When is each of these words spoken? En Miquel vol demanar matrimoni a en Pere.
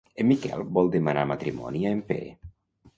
En 0.21 0.27
Miquel 0.29 0.63
vol 0.79 0.89
demanar 0.97 1.27
matrimoni 1.35 1.87
a 1.87 1.95
en 1.99 2.05
Pere. 2.13 2.37